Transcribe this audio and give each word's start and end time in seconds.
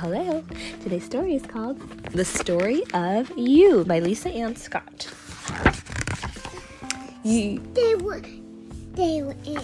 Hello. 0.00 0.42
Today's 0.82 1.04
story 1.04 1.34
is 1.34 1.42
called 1.42 1.78
The 2.12 2.24
Story 2.24 2.82
of 2.94 3.30
You 3.36 3.84
by 3.84 3.98
Lisa 4.00 4.30
Ann 4.30 4.56
Scott. 4.56 5.08
You, 7.22 7.60
They 7.74 7.94
were, 7.96 8.22
they 8.94 9.22
were 9.22 9.36
in 9.44 9.60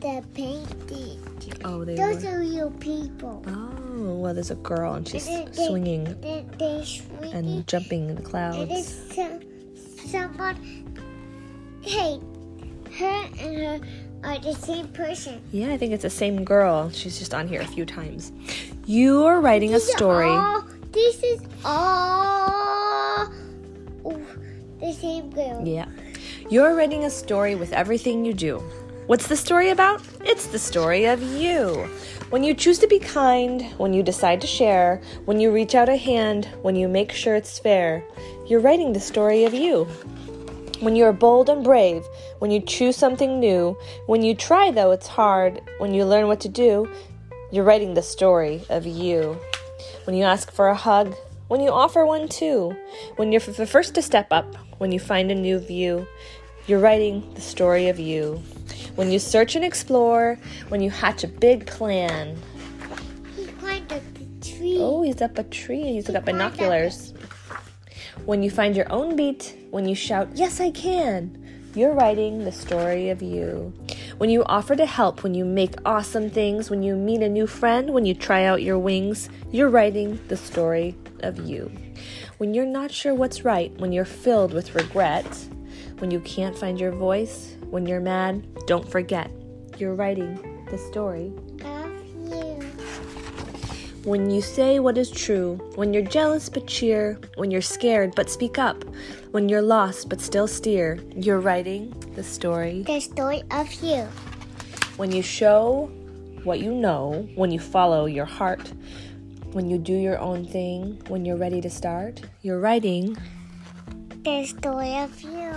the 0.00 0.24
painting. 0.34 1.18
oh, 1.64 1.84
they 1.84 1.94
Those 1.94 2.24
were. 2.24 2.30
are 2.30 2.38
real 2.40 2.70
people. 2.72 3.44
Oh, 3.46 4.14
well, 4.16 4.34
there's 4.34 4.50
a 4.50 4.56
girl 4.56 4.94
and 4.94 5.06
she's 5.06 5.26
They- 5.26 5.44
they- 5.54 5.66
swinging 5.66 6.04
They, 6.20 6.44
they 6.58 6.84
swinging. 6.84 7.32
and 7.34 7.66
jumping 7.68 8.08
in 8.08 8.16
the 8.16 8.22
And 8.22 8.24
clouds. 8.30 8.70
it's 8.72 9.14
some, 9.14 9.40
someone. 10.08 10.56
Hey, 11.82 12.18
her 12.98 13.28
and 13.40 13.56
her 13.56 13.80
are 14.24 14.38
the 14.38 14.54
same 14.54 14.88
person. 14.88 15.40
Yeah, 15.52 15.72
I 15.72 15.76
think 15.78 15.92
it's 15.92 16.02
the 16.02 16.10
same 16.10 16.44
girl. 16.44 16.90
She's 16.90 17.18
just 17.18 17.34
on 17.34 17.48
here 17.48 17.60
a 17.60 17.66
few 17.66 17.84
times. 17.84 18.32
You 18.86 19.24
are 19.26 19.40
writing 19.40 19.70
a 19.70 19.78
These 19.78 19.88
are 19.90 19.96
story. 19.96 20.28
all- 20.28 20.64
this 20.92 21.22
is 21.22 21.40
all 21.64 23.26
the 24.80 24.92
same 24.92 25.30
girl. 25.30 25.62
Yeah. 25.66 25.86
You're 26.50 26.74
writing 26.74 27.04
a 27.04 27.10
story 27.10 27.54
with 27.54 27.72
everything 27.72 28.24
you 28.24 28.34
do. 28.34 28.62
What's 29.06 29.26
the 29.26 29.36
story 29.36 29.70
about? 29.70 30.00
It's 30.24 30.46
the 30.46 30.58
story 30.58 31.06
of 31.06 31.22
you. 31.22 31.88
When 32.30 32.44
you 32.44 32.54
choose 32.54 32.78
to 32.80 32.86
be 32.86 32.98
kind, 32.98 33.62
when 33.78 33.92
you 33.92 34.02
decide 34.02 34.40
to 34.42 34.46
share, 34.46 35.00
when 35.24 35.40
you 35.40 35.50
reach 35.50 35.74
out 35.74 35.88
a 35.88 35.96
hand, 35.96 36.48
when 36.62 36.76
you 36.76 36.88
make 36.88 37.10
sure 37.12 37.34
it's 37.34 37.58
fair, 37.58 38.04
you're 38.46 38.60
writing 38.60 38.92
the 38.92 39.00
story 39.00 39.44
of 39.44 39.52
you. 39.54 39.86
When 40.82 40.96
you 40.96 41.04
are 41.04 41.12
bold 41.12 41.48
and 41.48 41.62
brave, 41.62 42.04
when 42.40 42.50
you 42.50 42.58
choose 42.58 42.96
something 42.96 43.38
new, 43.38 43.78
when 44.06 44.24
you 44.24 44.34
try 44.34 44.72
though 44.72 44.90
it's 44.90 45.06
hard, 45.06 45.60
when 45.78 45.94
you 45.94 46.04
learn 46.04 46.26
what 46.26 46.40
to 46.40 46.48
do, 46.48 46.90
you're 47.52 47.62
writing 47.62 47.94
the 47.94 48.02
story 48.02 48.64
of 48.68 48.84
you. 48.84 49.38
When 50.06 50.16
you 50.16 50.24
ask 50.24 50.50
for 50.50 50.66
a 50.66 50.74
hug, 50.74 51.14
when 51.46 51.60
you 51.60 51.70
offer 51.70 52.04
one 52.04 52.26
too, 52.26 52.74
when 53.14 53.30
you're 53.30 53.40
the 53.40 53.64
first 53.64 53.94
to 53.94 54.02
step 54.02 54.32
up, 54.32 54.56
when 54.78 54.90
you 54.90 54.98
find 54.98 55.30
a 55.30 55.36
new 55.36 55.60
view, 55.60 56.04
you're 56.66 56.80
writing 56.80 57.32
the 57.34 57.40
story 57.40 57.86
of 57.86 58.00
you. 58.00 58.42
When 58.96 59.12
you 59.12 59.20
search 59.20 59.54
and 59.54 59.64
explore, 59.64 60.36
when 60.68 60.80
you 60.80 60.90
hatch 60.90 61.22
a 61.22 61.28
big 61.28 61.64
plan. 61.64 62.36
He 63.36 63.46
climbed 63.46 63.92
up 63.92 64.02
the 64.14 64.50
tree. 64.50 64.78
Oh, 64.80 65.02
he's 65.02 65.22
up 65.22 65.38
a 65.38 65.44
tree. 65.44 65.82
And 65.82 65.90
he's 65.90 66.08
got 66.08 66.24
binoculars. 66.24 67.14
When 68.24 68.42
you 68.42 68.50
find 68.50 68.74
your 68.74 68.92
own 68.92 69.14
beat, 69.14 69.61
when 69.72 69.88
you 69.88 69.94
shout, 69.94 70.28
Yes, 70.34 70.60
I 70.60 70.70
can, 70.70 71.32
you're 71.74 71.94
writing 71.94 72.44
the 72.44 72.52
story 72.52 73.08
of 73.08 73.22
you. 73.22 73.72
When 74.18 74.28
you 74.28 74.44
offer 74.44 74.76
to 74.76 74.84
help, 74.84 75.22
when 75.22 75.32
you 75.32 75.46
make 75.46 75.74
awesome 75.86 76.28
things, 76.28 76.68
when 76.68 76.82
you 76.82 76.94
meet 76.94 77.22
a 77.22 77.28
new 77.28 77.46
friend, 77.46 77.94
when 77.94 78.04
you 78.04 78.12
try 78.12 78.44
out 78.44 78.62
your 78.62 78.78
wings, 78.78 79.30
you're 79.50 79.70
writing 79.70 80.20
the 80.28 80.36
story 80.36 80.94
of 81.20 81.38
you. 81.48 81.72
When 82.36 82.52
you're 82.52 82.66
not 82.66 82.90
sure 82.90 83.14
what's 83.14 83.46
right, 83.46 83.72
when 83.78 83.92
you're 83.92 84.04
filled 84.04 84.52
with 84.52 84.74
regret, 84.74 85.26
when 86.00 86.10
you 86.10 86.20
can't 86.20 86.56
find 86.56 86.78
your 86.78 86.92
voice, 86.92 87.56
when 87.70 87.86
you're 87.86 88.00
mad, 88.00 88.46
don't 88.66 88.86
forget, 88.86 89.30
you're 89.78 89.94
writing 89.94 90.66
the 90.70 90.76
story. 90.76 91.32
When 94.04 94.30
you 94.30 94.42
say 94.42 94.80
what 94.80 94.98
is 94.98 95.10
true, 95.10 95.60
when 95.76 95.94
you're 95.94 96.02
jealous 96.02 96.48
but 96.48 96.66
cheer, 96.66 97.18
when 97.36 97.52
you're 97.52 97.62
scared 97.62 98.14
but 98.16 98.28
speak 98.28 98.58
up, 98.58 98.84
when 99.30 99.48
you're 99.48 99.62
lost 99.62 100.08
but 100.08 100.20
still 100.20 100.48
steer, 100.48 100.98
you're 101.14 101.38
writing 101.38 101.94
the 102.16 102.22
story. 102.22 102.82
The 102.82 102.98
story 102.98 103.42
of 103.52 103.72
you. 103.74 104.08
When 104.96 105.12
you 105.12 105.22
show 105.22 105.88
what 106.42 106.58
you 106.58 106.72
know, 106.72 107.28
when 107.36 107.52
you 107.52 107.60
follow 107.60 108.06
your 108.06 108.24
heart, 108.24 108.72
when 109.52 109.70
you 109.70 109.78
do 109.78 109.94
your 109.94 110.18
own 110.18 110.46
thing, 110.46 111.00
when 111.06 111.24
you're 111.24 111.36
ready 111.36 111.60
to 111.60 111.70
start, 111.70 112.22
you're 112.42 112.58
writing. 112.58 113.16
The 114.24 114.44
story 114.46 114.96
of 114.96 115.20
you. 115.22 115.52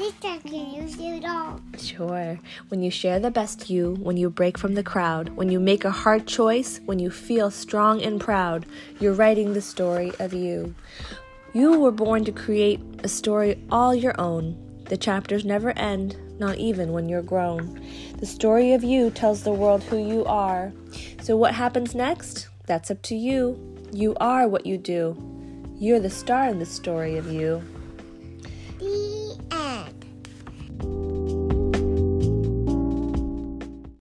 This 0.00 0.14
time 0.14 0.40
can 0.40 0.70
use 0.72 0.98
it 0.98 1.26
all. 1.26 1.60
Sure. 1.76 2.40
When 2.68 2.82
you 2.82 2.90
share 2.90 3.20
the 3.20 3.30
best 3.30 3.68
you, 3.68 3.96
when 4.00 4.16
you 4.16 4.30
break 4.30 4.56
from 4.56 4.74
the 4.74 4.82
crowd, 4.82 5.28
when 5.36 5.50
you 5.50 5.60
make 5.60 5.84
a 5.84 5.90
hard 5.90 6.26
choice, 6.26 6.80
when 6.86 6.98
you 6.98 7.10
feel 7.10 7.50
strong 7.50 8.00
and 8.00 8.18
proud, 8.18 8.64
you're 8.98 9.12
writing 9.12 9.52
the 9.52 9.60
story 9.60 10.10
of 10.18 10.32
you. 10.32 10.74
You 11.52 11.78
were 11.78 11.90
born 11.90 12.24
to 12.24 12.32
create 12.32 12.80
a 13.04 13.08
story 13.08 13.62
all 13.70 13.94
your 13.94 14.18
own. 14.18 14.56
The 14.86 14.96
chapters 14.96 15.44
never 15.44 15.76
end, 15.76 16.16
not 16.38 16.56
even 16.56 16.94
when 16.94 17.10
you're 17.10 17.20
grown. 17.20 17.78
The 18.20 18.24
story 18.24 18.72
of 18.72 18.82
you 18.82 19.10
tells 19.10 19.42
the 19.42 19.52
world 19.52 19.82
who 19.82 19.98
you 19.98 20.24
are. 20.24 20.72
So, 21.20 21.36
what 21.36 21.52
happens 21.52 21.94
next? 21.94 22.48
That's 22.64 22.90
up 22.90 23.02
to 23.02 23.14
you. 23.14 23.60
You 23.92 24.16
are 24.18 24.48
what 24.48 24.64
you 24.64 24.78
do. 24.78 25.14
You're 25.78 26.00
the 26.00 26.08
star 26.08 26.48
in 26.48 26.58
the 26.58 26.64
story 26.64 27.18
of 27.18 27.30
you. 27.30 27.62
The 28.78 29.19